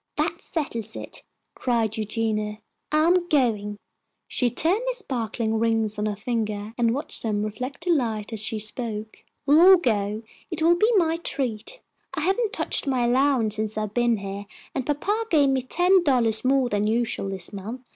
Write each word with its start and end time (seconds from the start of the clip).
"That 0.15 0.41
settles 0.41 0.95
it!" 0.95 1.21
cried 1.53 1.95
Eugenia, 1.95 2.57
"I 2.91 3.05
am 3.05 3.27
going." 3.29 3.77
She 4.27 4.49
turned 4.49 4.81
the 4.87 4.95
sparkling 4.95 5.59
rings 5.59 5.99
on 5.99 6.07
her 6.07 6.15
finger 6.15 6.73
and 6.75 6.95
watched 6.95 7.21
them 7.21 7.43
reflect 7.43 7.85
the 7.85 7.91
light 7.91 8.33
as 8.33 8.39
she 8.39 8.57
spoke. 8.57 9.23
"We'll 9.45 9.61
all 9.61 9.77
go. 9.77 10.23
It 10.49 10.63
will 10.63 10.73
be 10.73 10.91
my 10.97 11.17
treat. 11.17 11.81
I 12.15 12.21
haven't 12.21 12.51
touched 12.51 12.87
my 12.87 13.05
allowance 13.05 13.57
since 13.57 13.77
I've 13.77 13.93
been 13.93 14.17
here, 14.17 14.47
and 14.73 14.87
papa 14.87 15.27
gave 15.29 15.49
me 15.49 15.61
ten 15.61 16.03
dollars 16.03 16.43
more 16.43 16.67
than 16.67 16.87
usual 16.87 17.29
this 17.29 17.53
month. 17.53 17.81